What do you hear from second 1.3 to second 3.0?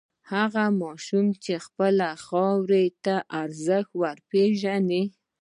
چې د خپلې خاورې